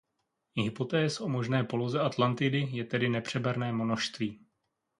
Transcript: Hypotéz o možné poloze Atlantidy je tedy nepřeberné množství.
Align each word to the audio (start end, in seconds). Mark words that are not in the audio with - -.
Hypotéz 0.57 1.21
o 1.21 1.27
možné 1.29 1.63
poloze 1.63 2.01
Atlantidy 2.01 2.59
je 2.71 2.83
tedy 2.85 3.09
nepřeberné 3.09 3.73
množství. 3.73 4.45